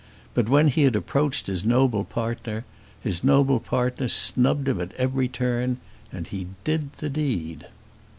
But 0.33 0.49
when 0.49 0.69
he 0.69 0.81
had 0.81 0.95
approached 0.95 1.45
his 1.45 1.63
noble 1.63 2.03
partner, 2.03 2.65
his 3.03 3.23
noble 3.23 3.59
partner 3.59 4.07
snubbed 4.09 4.67
him 4.67 4.81
at 4.81 4.93
every 4.93 5.27
turn, 5.27 5.77
and 6.11 6.25
he 6.25 6.47
did 6.63 6.91
the 6.93 7.07
deed. 7.07 7.67